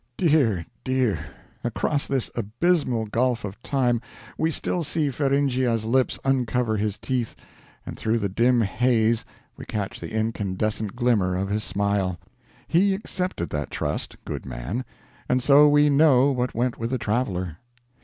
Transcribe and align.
Dear, 0.17 0.65
dear, 0.83 1.27
across 1.63 2.07
this 2.07 2.31
abyssmal 2.35 3.11
gulf 3.11 3.45
of 3.45 3.61
time 3.61 4.01
we 4.35 4.49
still 4.49 4.83
see 4.83 5.11
Feringhea's 5.11 5.85
lips 5.85 6.17
uncover 6.25 6.75
his 6.77 6.97
teeth, 6.97 7.35
and 7.85 7.95
through 7.95 8.17
the 8.17 8.27
dim 8.27 8.61
haze 8.61 9.25
we 9.57 9.63
catch 9.63 9.99
the 9.99 10.11
incandescent 10.11 10.95
glimmer 10.95 11.35
of 11.37 11.49
his 11.49 11.63
smile. 11.63 12.17
He 12.67 12.95
accepted 12.95 13.51
that 13.51 13.69
trust, 13.69 14.17
good 14.25 14.43
man; 14.43 14.85
and 15.29 15.39
so 15.39 15.69
we 15.69 15.87
know 15.87 16.31
what 16.31 16.55
went 16.55 16.79
with 16.79 16.89
the 16.89 16.97
traveler. 16.97 17.57